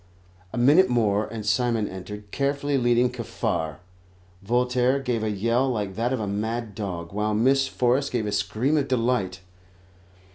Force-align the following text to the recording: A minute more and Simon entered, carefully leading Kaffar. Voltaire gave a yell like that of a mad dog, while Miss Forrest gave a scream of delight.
A 0.51 0.57
minute 0.57 0.89
more 0.89 1.27
and 1.27 1.45
Simon 1.45 1.87
entered, 1.87 2.31
carefully 2.31 2.75
leading 2.75 3.11
Kaffar. 3.11 3.77
Voltaire 4.41 4.99
gave 4.99 5.21
a 5.21 5.29
yell 5.29 5.69
like 5.69 5.93
that 5.93 6.11
of 6.11 6.19
a 6.19 6.25
mad 6.25 6.73
dog, 6.73 7.13
while 7.13 7.35
Miss 7.35 7.67
Forrest 7.67 8.11
gave 8.11 8.25
a 8.25 8.31
scream 8.31 8.77
of 8.77 8.87
delight. 8.87 9.41